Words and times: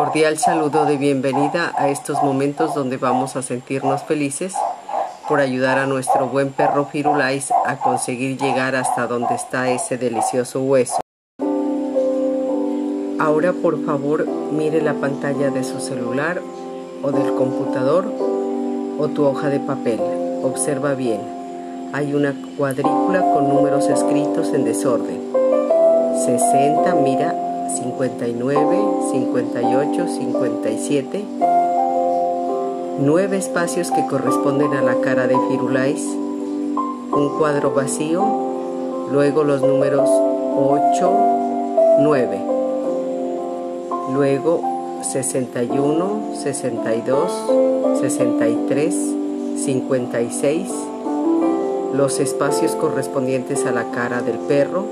Cordial 0.00 0.38
saludo 0.38 0.86
de 0.86 0.96
bienvenida 0.96 1.74
a 1.76 1.90
estos 1.90 2.22
momentos 2.22 2.74
donde 2.74 2.96
vamos 2.96 3.36
a 3.36 3.42
sentirnos 3.42 4.02
felices 4.02 4.54
por 5.28 5.40
ayudar 5.40 5.78
a 5.78 5.84
nuestro 5.84 6.26
buen 6.26 6.52
perro 6.52 6.86
Firulais 6.86 7.52
a 7.66 7.76
conseguir 7.76 8.38
llegar 8.38 8.76
hasta 8.76 9.06
donde 9.06 9.34
está 9.34 9.68
ese 9.68 9.98
delicioso 9.98 10.62
hueso. 10.62 11.00
Ahora 13.18 13.52
por 13.52 13.84
favor 13.84 14.26
mire 14.26 14.80
la 14.80 14.94
pantalla 14.94 15.50
de 15.50 15.64
su 15.64 15.80
celular 15.80 16.40
o 17.02 17.12
del 17.12 17.34
computador 17.34 18.10
o 18.98 19.08
tu 19.08 19.26
hoja 19.26 19.50
de 19.50 19.60
papel. 19.60 20.00
Observa 20.42 20.94
bien. 20.94 21.20
Hay 21.92 22.14
una 22.14 22.34
cuadrícula 22.56 23.20
con 23.34 23.50
números 23.50 23.86
escritos 23.90 24.54
en 24.54 24.64
desorden. 24.64 25.20
60, 26.24 26.94
mira, 26.94 27.49
59, 27.78 28.78
58, 29.12 30.08
57 30.08 31.24
nueve 33.02 33.38
espacios 33.38 33.90
que 33.90 34.06
corresponden 34.06 34.74
a 34.74 34.82
la 34.82 35.00
cara 35.00 35.26
de 35.26 35.34
Firulais, 35.48 36.02
un 36.04 37.38
cuadro 37.38 37.72
vacío, 37.72 38.22
luego 39.10 39.42
los 39.42 39.62
números 39.62 40.08
8, 40.08 41.10
9, 42.00 42.40
luego 44.12 44.60
61, 45.02 46.34
62, 46.34 47.32
63, 48.00 48.94
56, 49.64 50.68
los 51.94 52.20
espacios 52.20 52.72
correspondientes 52.72 53.64
a 53.64 53.72
la 53.72 53.90
cara 53.92 54.20
del 54.20 54.38
perro, 54.40 54.84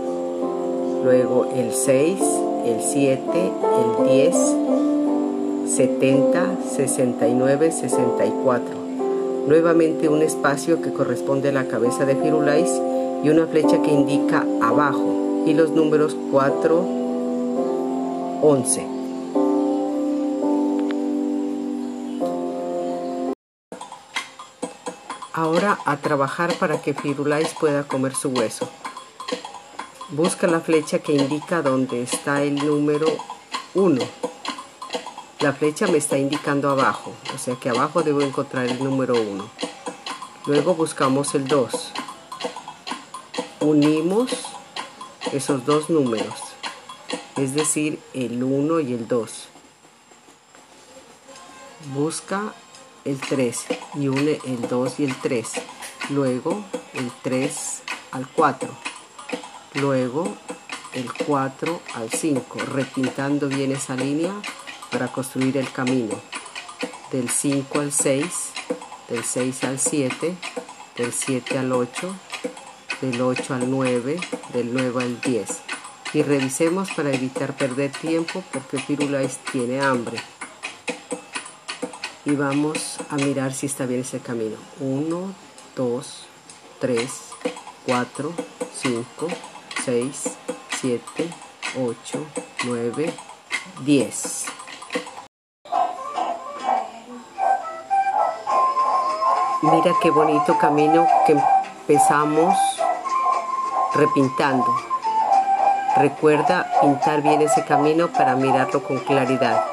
luego 1.04 1.46
el 1.54 1.74
6, 1.74 2.20
el 2.68 2.82
7, 2.82 3.20
el 3.32 4.06
10, 4.06 4.36
70, 5.74 6.56
69, 6.76 7.73
64. 7.73 8.74
Nuevamente 9.46 10.09
un 10.10 10.20
espacio 10.20 10.82
que 10.82 10.93
corresponde 10.93 11.48
a 11.48 11.52
la 11.52 11.65
cabeza 11.65 12.04
de 12.04 12.15
Firulais 12.16 12.70
y 13.24 13.30
una 13.30 13.46
flecha 13.46 13.80
que 13.80 13.90
indica 13.90 14.45
abajo 14.60 15.45
y 15.46 15.54
los 15.54 15.70
números 15.70 16.15
4, 16.30 16.84
11. 18.43 18.87
Ahora 25.32 25.78
a 25.87 25.96
trabajar 25.96 26.52
para 26.59 26.82
que 26.82 26.93
Firulais 26.93 27.54
pueda 27.59 27.84
comer 27.84 28.15
su 28.15 28.28
hueso. 28.28 28.68
Busca 30.10 30.46
la 30.46 30.60
flecha 30.60 31.01
que 31.01 31.12
indica 31.12 31.62
dónde 31.62 32.02
está 32.02 32.42
el 32.42 32.56
número 32.56 33.06
1 33.74 33.98
la 35.40 35.52
flecha 35.52 35.87
me 35.87 35.98
está 35.98 36.18
indicando 36.18 36.68
abajo, 36.68 37.15
o 37.32 37.38
sea 37.38 37.54
que 37.54 37.68
abajo 37.68 38.02
debo 38.02 38.23
encontrar 38.23 38.66
el 38.66 38.82
número 38.82 39.15
1. 39.15 39.48
Luego 40.46 40.74
buscamos 40.74 41.32
el 41.37 41.46
2. 41.46 41.92
Unimos 43.60 44.32
esos 45.32 45.65
dos 45.65 45.90
números, 45.90 46.34
es 47.37 47.54
decir, 47.54 48.00
el 48.15 48.43
1 48.43 48.80
y 48.80 48.95
el 48.95 49.06
2. 49.06 49.48
Busca 51.95 52.52
el 53.04 53.20
3 53.20 53.65
y 53.95 54.09
une 54.09 54.40
el 54.45 54.68
2 54.68 54.98
y 54.98 55.04
el 55.04 55.15
3. 55.20 55.52
Luego 56.10 56.65
el 56.95 57.12
3 57.22 57.82
al 58.10 58.26
4. 58.26 58.87
Luego 59.80 60.37
el 60.95 61.12
4 61.12 61.80
al 61.95 62.10
5, 62.10 62.59
repintando 62.73 63.48
bien 63.48 63.73
esa 63.73 63.95
línea 63.95 64.32
para 64.91 65.09
construir 65.09 65.56
el 65.56 65.71
camino 65.71 66.19
del 67.12 67.28
5 67.28 67.81
al 67.81 67.93
6, 67.93 68.25
del 69.09 69.25
6 69.25 69.65
al 69.65 69.78
7, 69.78 70.34
del 70.97 71.12
7 71.12 71.59
al 71.59 71.72
8, 71.72 72.15
del 73.00 73.21
8 73.21 73.55
al 73.55 73.71
9, 73.71 74.21
del 74.53 74.72
9 74.72 75.03
al 75.03 75.21
10. 75.21 75.49
Y 76.15 76.22
revisemos 76.22 76.91
para 76.93 77.12
evitar 77.12 77.56
perder 77.56 77.93
tiempo 77.93 78.43
porque 78.53 78.78
Firulais 78.78 79.39
tiene 79.53 79.81
hambre. 79.81 80.19
Y 82.25 82.33
vamos 82.33 82.99
a 83.10 83.16
mirar 83.16 83.55
si 83.55 83.66
está 83.66 83.87
bien 83.87 84.00
ese 84.00 84.21
camino. 84.21 84.56
1, 84.81 85.34
2, 85.77 86.27
3, 86.81 87.10
4, 87.87 88.33
5, 88.83 89.28
6, 89.88 90.37
7, 90.82 91.00
8, 91.81 92.26
9, 92.66 93.15
10. 93.87 94.47
Mira 99.62 99.94
qué 100.03 100.10
bonito 100.10 100.59
camino 100.59 101.06
que 101.27 101.32
empezamos 101.32 102.54
repintando. 103.94 104.66
Recuerda 105.97 106.71
pintar 106.82 107.22
bien 107.22 107.41
ese 107.41 107.65
camino 107.65 108.09
para 108.09 108.37
mirarlo 108.37 108.82
con 108.82 108.98
claridad. 108.98 109.65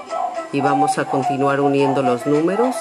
Y 0.53 0.61
vamos 0.61 0.97
a 0.97 1.03
continuar 1.11 1.59
uniendo 1.59 2.01
los 2.01 2.25
números. 2.25 2.77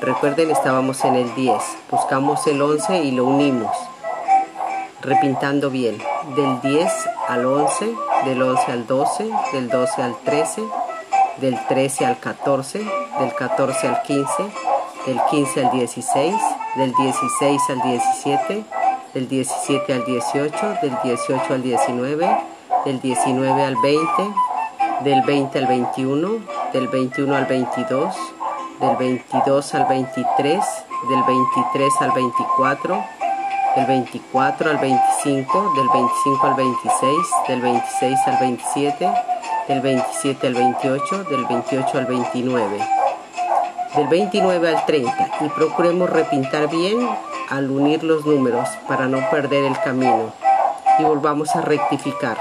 Recuerden, 0.00 0.50
estábamos 0.50 1.04
en 1.04 1.16
el 1.16 1.34
10. 1.34 1.62
Buscamos 1.90 2.46
el 2.46 2.62
11 2.62 3.02
y 3.02 3.10
lo 3.10 3.26
unimos. 3.26 3.76
Repintando 5.00 5.70
bien. 5.70 5.98
Del 6.34 6.60
10 6.62 6.90
al 7.28 7.46
11, 7.46 7.94
del 8.24 8.42
11 8.42 8.72
al 8.72 8.86
12, 8.86 9.30
del 9.52 9.68
12 9.68 10.02
al 10.02 10.16
13, 10.24 10.62
del 11.36 11.58
13 11.68 12.04
al 12.04 12.18
14, 12.18 12.78
del 12.78 13.34
14 13.34 13.86
al 13.86 14.02
15 14.02 14.66
del 15.06 15.20
15 15.30 15.60
al 15.64 15.70
16, 15.70 16.36
del 16.74 16.92
16 16.92 17.72
al 17.72 17.80
17, 17.82 18.64
del 19.14 19.28
17 19.28 19.92
al 19.92 20.04
18, 20.04 20.78
del 20.82 20.98
18 21.02 21.54
al 21.54 21.62
19, 21.62 22.38
del 22.84 23.00
19 23.00 23.62
al 23.62 23.76
20, 23.76 24.34
del 25.04 25.22
20 25.22 25.58
al 25.58 25.66
21, 25.66 26.28
del 26.72 26.88
21 26.88 27.36
al 27.36 27.46
22, 27.46 28.14
del 28.80 28.96
22 28.96 29.74
al 29.74 29.86
23, 29.86 30.64
del 31.08 31.22
23 31.22 31.92
al 32.00 32.10
24, 32.12 33.04
del 33.76 33.86
24 33.86 34.70
al 34.70 34.78
25, 34.78 35.72
del 35.76 35.88
25 35.92 36.48
al 36.48 36.54
26, 36.54 37.12
del 37.46 37.60
26 37.60 38.18
al 38.26 38.38
27, 38.40 39.10
del 39.68 39.80
27 39.80 40.46
al 40.46 40.54
28, 40.54 41.24
del 41.24 41.44
28 41.44 41.98
al 41.98 42.06
29 42.06 42.96
del 43.96 44.08
29 44.08 44.68
al 44.68 44.84
30 44.84 45.30
y 45.40 45.48
procuremos 45.48 46.10
repintar 46.10 46.68
bien 46.68 47.08
al 47.48 47.70
unir 47.70 48.04
los 48.04 48.26
números 48.26 48.68
para 48.86 49.08
no 49.08 49.18
perder 49.30 49.64
el 49.64 49.78
camino. 49.80 50.32
Y 50.98 51.04
volvamos 51.04 51.54
a 51.56 51.62
rectificar. 51.62 52.36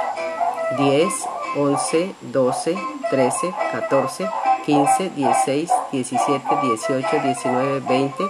10, 0.78 1.14
11, 1.56 2.16
12, 2.22 2.78
13, 3.10 3.56
14, 3.72 4.30
15, 4.66 5.10
16, 5.12 5.72
17, 5.92 6.44
18, 6.62 7.08
19, 7.24 7.80
20, 7.82 8.24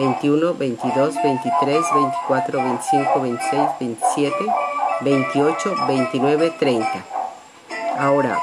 21, 0.00 0.54
22, 0.54 1.14
23, 1.22 1.84
24, 1.92 2.62
25, 2.62 3.20
26, 3.20 3.68
27, 3.78 4.34
28, 5.02 5.74
29, 5.86 6.50
30. 6.58 6.88
Ahora, 7.98 8.38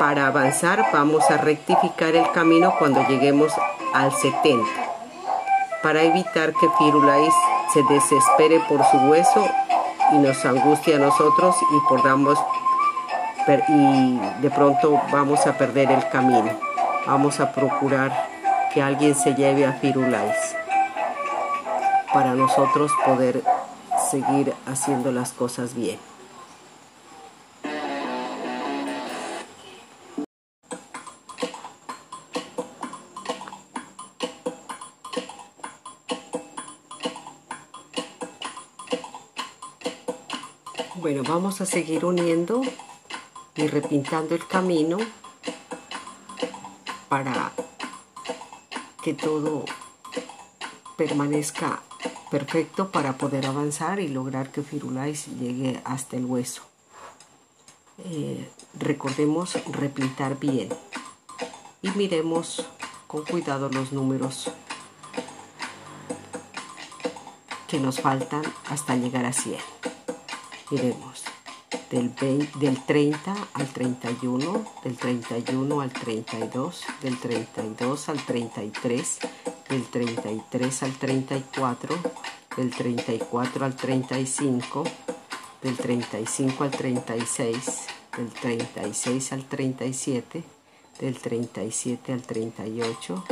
para 0.00 0.26
avanzar 0.26 0.84
vamos 0.92 1.30
a 1.30 1.36
rectificar 1.36 2.16
el 2.16 2.28
camino 2.32 2.74
cuando 2.76 3.06
lleguemos 3.06 3.52
al 3.94 4.12
70 4.12 4.66
para 5.80 6.02
evitar 6.02 6.52
que 6.54 6.68
Firulais 6.76 7.32
se 7.72 7.84
desespere 7.84 8.58
por 8.68 8.84
su 8.86 8.96
hueso 9.08 9.46
y 10.12 10.16
nos 10.16 10.44
angustie 10.44 10.96
a 10.96 10.98
nosotros 10.98 11.54
y 11.70 11.88
podamos 11.88 12.36
y 13.68 14.18
de 14.42 14.50
pronto 14.50 15.00
vamos 15.12 15.46
a 15.46 15.56
perder 15.56 15.92
el 15.92 16.08
camino. 16.08 16.50
Vamos 17.06 17.38
a 17.38 17.52
procurar 17.52 18.10
que 18.74 18.82
alguien 18.82 19.14
se 19.14 19.36
lleve 19.36 19.64
a 19.64 19.74
Firulais 19.74 20.56
para 22.16 22.34
nosotros 22.34 22.90
poder 23.04 23.44
seguir 24.10 24.54
haciendo 24.64 25.12
las 25.12 25.32
cosas 25.32 25.74
bien. 25.74 25.98
Bueno, 40.94 41.22
vamos 41.22 41.60
a 41.60 41.66
seguir 41.66 42.06
uniendo 42.06 42.62
y 43.56 43.66
repintando 43.66 44.34
el 44.34 44.46
camino 44.46 44.96
para 47.10 47.52
que 49.02 49.12
todo 49.12 49.66
permanezca 50.96 51.82
perfecto 52.30 52.90
para 52.90 53.16
poder 53.18 53.46
avanzar 53.46 54.00
y 54.00 54.08
lograr 54.08 54.50
que 54.50 54.62
Firulais 54.62 55.26
llegue 55.38 55.80
hasta 55.84 56.16
el 56.16 56.24
hueso. 56.24 56.62
Eh, 58.04 58.48
recordemos 58.78 59.54
repintar 59.72 60.38
bien. 60.38 60.68
y 61.82 61.90
miremos 61.90 62.66
con 63.06 63.24
cuidado 63.24 63.68
los 63.68 63.92
números 63.92 64.50
que 67.68 67.78
nos 67.78 68.00
faltan 68.00 68.42
hasta 68.68 68.96
llegar 68.96 69.24
a 69.24 69.32
100. 69.32 69.60
Miremos 70.70 71.25
del, 71.90 72.12
del 72.54 72.84
30 72.84 73.48
al 73.52 73.72
31, 73.72 74.64
del 74.82 74.96
31 74.96 75.80
al 75.80 75.92
32, 75.92 76.84
del 77.00 77.18
32 77.18 78.08
al 78.08 78.24
33, 78.24 79.18
del 79.68 79.88
33 79.88 80.82
al 80.82 80.92
34, 80.92 81.98
del 82.56 82.74
34 82.74 83.64
al 83.64 83.74
35, 83.74 84.82
del 85.60 85.76
35 85.76 86.64
al 86.64 86.70
36, 86.70 87.86
del 88.16 88.32
36 88.32 89.32
al 89.32 89.44
37, 89.46 90.42
del 90.98 91.18
37 91.18 92.12
al 92.12 92.22
38, 92.22 93.24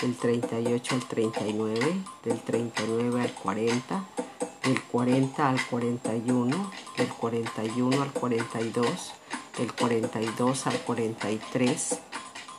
del 0.00 0.16
38 0.16 0.94
al 0.94 1.06
39, 1.06 2.02
del 2.22 2.40
39 2.42 3.22
al 3.22 3.32
40, 3.32 4.25
del 4.66 4.82
40 4.82 5.48
al 5.48 5.64
41, 5.64 6.70
del 6.96 7.08
41 7.08 8.02
al 8.02 8.12
42, 8.12 9.12
del 9.56 9.72
42 9.72 10.66
al 10.66 10.80
43, 10.80 12.00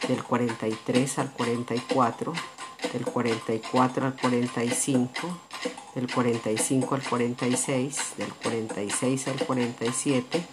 del 0.08 0.24
43 0.24 1.18
al 1.18 1.34
44, 1.34 2.34
del 2.94 3.04
44 3.04 4.06
al 4.06 4.16
45, 4.16 5.22
del 5.96 6.10
45 6.10 6.96
al 6.96 7.04
46, 7.04 7.98
del 8.16 8.34
46 8.34 9.28
al 9.28 9.46
47, 9.46 10.48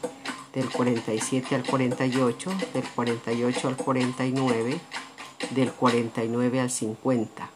del 0.53 0.69
47 0.71 1.55
al 1.55 1.65
48, 1.65 2.53
del 2.73 2.85
48 2.93 3.69
al 3.69 3.77
49, 3.77 4.81
del 5.51 5.73
49 5.73 6.61
al 6.61 6.71
50, 6.71 7.51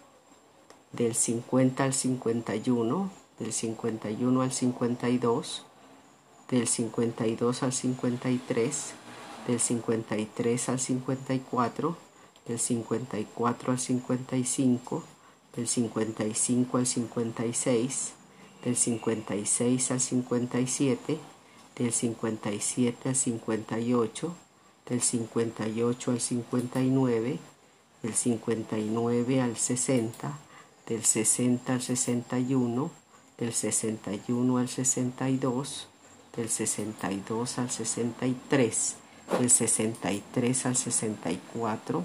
del 0.92 1.16
50 1.16 1.82
al 1.82 1.92
51, 1.92 3.17
del 3.38 3.52
51 3.52 4.40
al 4.40 4.52
52, 4.52 5.64
del 6.48 6.66
52 6.66 7.62
al 7.62 7.72
53, 7.72 8.94
del 9.46 9.60
53 9.60 10.68
al 10.68 10.80
54, 10.80 11.96
del 12.46 12.58
54 12.58 13.72
al 13.72 13.78
55, 13.78 15.02
del 15.54 15.68
55 15.68 16.80
al 16.80 16.86
56, 16.86 18.12
del 18.62 18.76
56 18.76 19.90
al 19.90 20.00
57, 20.00 21.18
del 21.76 21.92
57 21.92 23.08
al 23.08 23.16
58, 23.16 24.36
del 24.86 25.02
58 25.02 26.10
al 26.10 26.20
59, 26.20 27.38
del 28.02 28.14
59 28.14 29.40
al 29.40 29.56
60, 29.56 30.38
del 30.86 31.04
60 31.04 31.72
al 31.72 31.82
61, 31.82 32.90
del 33.38 33.52
61 33.52 34.58
al 34.58 34.68
62, 34.68 35.88
del 36.36 36.48
62 36.48 37.58
al 37.58 37.70
63, 37.70 38.96
del 39.38 39.50
63 39.50 40.66
al 40.66 40.76
64, 40.76 42.04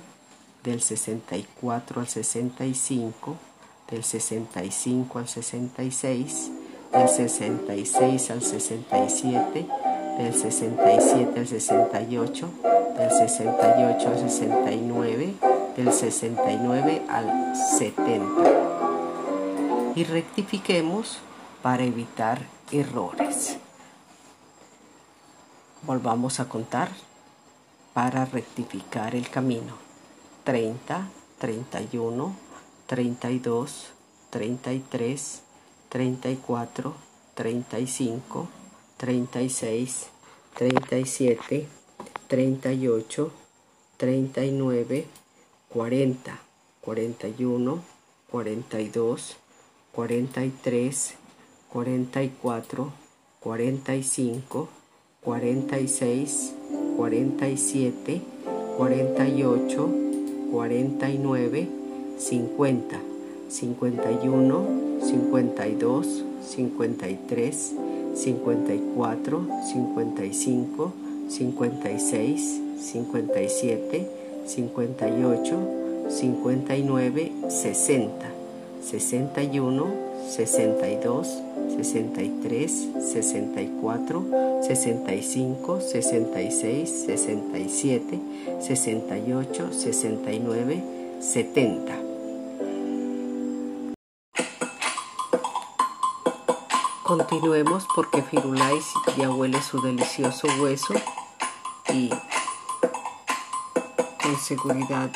del 0.63 0.81
64 0.81 1.99
al 1.99 2.07
65, 2.07 3.35
del 3.89 4.03
65 4.03 5.19
al 5.19 5.27
66, 5.27 6.51
del 6.91 7.09
66 7.09 8.29
al 8.29 8.41
67, 8.43 9.67
del 10.17 10.33
67 10.33 11.39
al 11.39 11.47
68, 11.47 12.49
del 12.95 13.11
68 13.11 14.07
al 14.07 14.19
69, 14.19 15.33
del 15.75 15.91
69 15.91 17.01
al 17.09 17.55
70 17.79 18.72
y 19.95 20.03
rectifiquemos 20.03 21.19
para 21.61 21.83
evitar 21.83 22.47
errores. 22.71 23.57
Volvamos 25.83 26.39
a 26.39 26.49
contar 26.49 26.89
para 27.93 28.25
rectificar 28.25 29.15
el 29.15 29.29
camino. 29.29 29.73
30, 30.45 31.07
31, 31.39 32.35
32, 32.87 33.87
33, 34.29 35.41
34, 35.89 36.95
35, 37.35 38.47
36, 38.97 40.07
37, 40.55 41.67
38, 42.27 43.31
39, 43.97 45.07
40, 45.69 46.39
41, 46.81 47.83
42, 48.31 49.37
43, 49.93 51.15
44, 51.71 52.91
45, 53.39 54.67
46, 55.21 56.53
47, 56.97 58.21
48, 58.77 59.89
49, 60.51 61.67
50, 62.17 62.99
51, 63.47 64.65
52, 64.99 66.23
53, 66.41 67.53
54, 68.15 69.45
55, 69.95 70.91
56, 71.29 72.61
57, 73.11 74.07
58, 74.47 75.57
59, 76.09 77.31
60. 77.47 78.32
61, 78.83 79.85
62, 80.29 81.27
63, 81.77 82.89
64, 82.99 84.25
65, 84.61 85.81
66, 85.81 87.05
67, 87.05 88.19
68, 88.59 89.73
69, 89.73 90.83
70. 91.21 92.13
Continuemos 97.03 97.85
porque 97.95 98.21
Firulais 98.21 98.85
ya 99.17 99.29
huele 99.29 99.61
su 99.61 99.81
delicioso 99.81 100.47
hueso 100.59 100.93
y 101.93 102.09
con 104.21 104.37
seguridad 104.39 105.11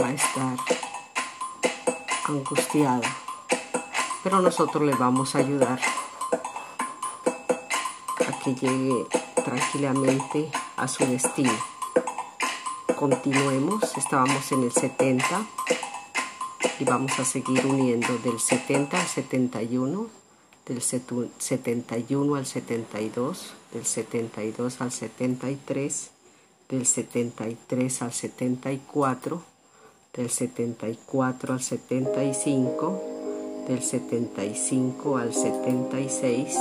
va 0.00 0.08
a 0.08 0.12
estar 0.12 0.85
angustiado, 2.28 3.02
pero 4.22 4.40
nosotros 4.40 4.82
le 4.82 4.94
vamos 4.94 5.34
a 5.34 5.38
ayudar 5.38 5.80
a 8.26 8.38
que 8.40 8.54
llegue 8.54 9.06
tranquilamente 9.44 10.50
a 10.76 10.88
su 10.88 11.06
destino. 11.06 11.56
Continuemos, 12.96 13.96
estábamos 13.96 14.50
en 14.52 14.64
el 14.64 14.72
70 14.72 15.46
y 16.80 16.84
vamos 16.84 17.18
a 17.18 17.24
seguir 17.24 17.64
uniendo 17.64 18.18
del 18.18 18.40
70 18.40 19.00
al 19.00 19.06
71, 19.06 20.08
del 20.66 20.82
71 20.82 22.34
al 22.34 22.46
72, 22.46 23.54
del 23.72 23.86
72 23.86 24.80
al 24.80 24.90
73, 24.90 26.10
del 26.68 26.86
73 26.86 28.02
al 28.02 28.12
74, 28.12 29.42
del 30.16 30.30
74 30.30 31.52
al 31.52 31.60
75, 31.60 33.02
del 33.68 33.82
75 33.82 35.20
al 35.20 35.34
76, 35.34 36.56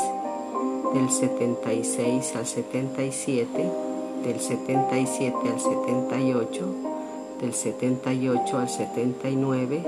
del 0.94 1.10
76 1.10 2.36
al 2.36 2.46
77, 2.46 3.72
del 4.24 4.40
77 4.40 5.36
al 5.50 5.60
78, 5.60 6.76
del 7.40 7.54
78 7.54 8.58
al 8.58 8.70
79, 8.70 9.84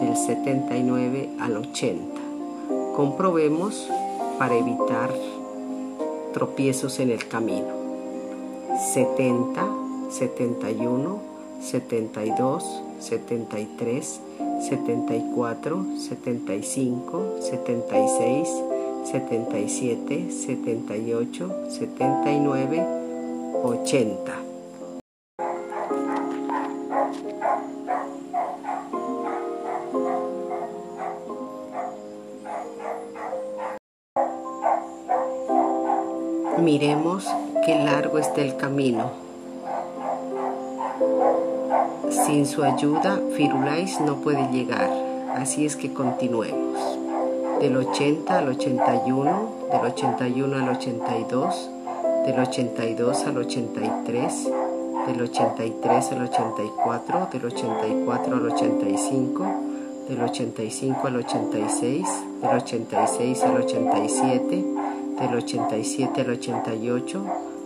del 0.00 0.16
79 0.16 1.30
al 1.40 1.56
80. 1.56 2.20
Comprobemos 2.94 3.88
para 4.38 4.56
evitar 4.56 5.12
tropiezos 6.32 7.00
en 7.00 7.10
el 7.10 7.26
camino. 7.26 7.68
70, 8.92 9.66
71, 10.10 11.29
72, 11.60 12.64
73, 12.98 14.20
74, 14.60 15.84
75, 15.98 17.36
76, 17.40 18.48
77, 19.04 20.30
78, 20.30 21.70
79, 21.70 22.86
80. 23.62 24.32
Miremos 36.58 37.26
qué 37.64 37.74
largo 37.74 38.18
está 38.18 38.42
el 38.42 38.56
camino 38.56 39.29
Sin 42.30 42.46
su 42.46 42.62
ayuda, 42.62 43.20
Firulais 43.34 44.00
no 44.00 44.18
puede 44.18 44.46
llegar, 44.52 44.88
así 45.34 45.66
es 45.66 45.74
que 45.74 45.92
continuemos. 45.92 46.78
Del 47.60 47.76
80 47.76 48.38
al 48.38 48.50
81, 48.50 49.48
del 49.72 49.80
81 49.80 50.56
al 50.56 50.68
82, 50.68 51.70
del 52.26 52.38
82 52.38 53.26
al 53.26 53.36
83, 53.36 54.44
del 55.08 55.22
83 55.22 56.12
al 56.12 56.22
84, 56.22 57.28
del 57.32 57.44
84 57.46 58.36
al 58.36 58.46
85, 58.46 59.46
del 60.08 60.22
85 60.22 61.08
al 61.08 61.16
86, 61.16 62.06
del 62.42 62.50
86 62.58 63.42
al 63.42 63.56
87, 63.56 64.64
del 65.18 65.34
87 65.34 66.20
al 66.20 66.30
88, 66.30 67.24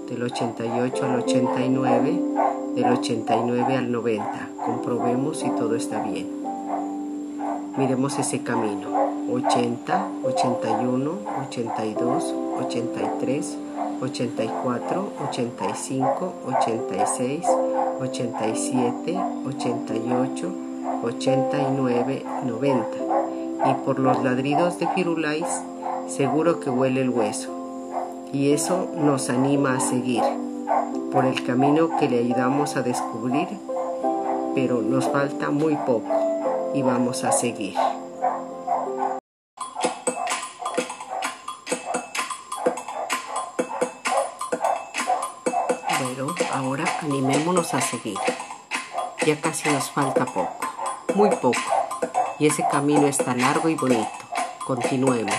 del 0.09 0.23
88 0.23 1.05
al 1.05 1.19
89, 1.21 2.44
del 2.75 2.87
89 2.87 3.77
al 3.77 3.93
90. 3.93 4.49
Comprobemos 4.65 5.39
si 5.39 5.51
todo 5.51 5.77
está 5.77 6.03
bien. 6.03 6.27
Miremos 7.77 8.19
ese 8.19 8.43
camino. 8.43 8.89
80, 9.33 10.09
81, 10.25 11.11
82, 11.49 12.35
83, 12.61 13.59
84, 14.03 15.13
85, 15.31 16.35
86, 16.47 17.47
87, 18.01 19.19
88, 19.47 20.53
89, 21.03 22.25
90. 22.45 22.87
Y 23.67 23.75
por 23.85 23.99
los 23.99 24.23
ladridos 24.23 24.79
de 24.79 24.89
Firulais, 24.89 25.47
seguro 26.09 26.61
que 26.61 26.71
huele 26.71 27.03
el 27.03 27.11
hueso. 27.11 27.51
Y 28.33 28.53
eso 28.53 28.89
nos 28.97 29.31
anima 29.31 29.77
a 29.77 29.81
seguir 29.81 30.23
por 31.15 31.27
el 31.27 31.45
camino 31.45 31.97
que 31.97 32.09
le 32.09 32.19
ayudamos 32.19 32.75
a 32.75 32.83
descubrir, 32.83 33.47
pero 34.57 34.83
nos 34.83 35.09
falta 35.09 35.51
muy 35.51 35.77
poco 35.77 36.09
y 36.75 36.83
vamos 36.83 37.23
a 37.23 37.31
seguir. 37.31 37.77
Bueno, 46.03 46.35
ahora 46.53 46.85
animémonos 47.01 47.75
a 47.75 47.81
seguir. 47.81 48.19
Ya 49.25 49.41
casi 49.41 49.71
nos 49.71 49.93
falta 49.93 50.25
poco, 50.25 50.51
muy 51.15 51.31
poco. 51.31 51.61
Y 52.41 52.49
ese 52.49 52.67
camino 52.73 53.07
está 53.07 53.37
largo 53.37 53.69
y 53.69 53.77
bonito. 53.77 54.11
Continuemos. 54.67 55.37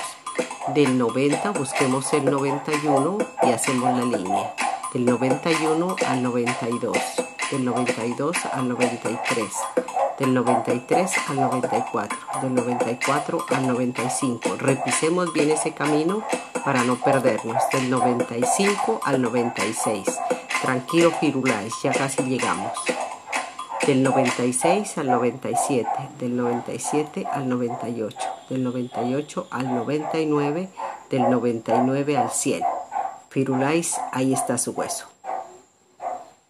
Del 0.73 0.97
90 0.97 1.51
busquemos 1.51 2.13
el 2.13 2.23
91 2.31 3.17
y 3.43 3.51
hacemos 3.51 3.97
la 3.97 4.17
línea. 4.17 4.55
Del 4.95 5.03
91 5.03 5.97
al 6.07 6.23
92. 6.23 6.97
Del 7.51 7.65
92 7.65 8.37
al 8.45 8.69
93. 8.69 9.45
Del 10.17 10.33
93 10.33 11.11
al 11.27 11.35
94. 11.35 12.17
Del 12.41 12.53
94 12.53 13.45
al 13.49 13.67
95. 13.67 14.55
Repisemos 14.57 15.33
bien 15.33 15.51
ese 15.51 15.73
camino 15.73 16.23
para 16.63 16.85
no 16.85 16.95
perdernos. 16.95 17.61
Del 17.73 17.89
95 17.89 19.01
al 19.03 19.21
96 19.21 20.05
Tranquilo 20.61 21.11
Firulais, 21.11 21.73
ya 21.83 21.91
casi 21.91 22.23
llegamos. 22.23 22.71
Del 23.85 24.01
96 24.01 24.97
al 24.97 25.07
97, 25.07 25.89
del 26.19 26.37
97 26.37 27.27
al 27.29 27.49
98, 27.49 28.17
del 28.49 28.63
98 28.63 29.47
al 29.51 29.75
99, 29.75 30.69
del 31.09 31.29
99 31.29 32.17
al 32.17 32.31
100. 32.31 32.74
Firulais, 33.35 33.99
ahí 34.13 34.31
está 34.31 34.57
su 34.57 34.71
hueso. 34.71 35.14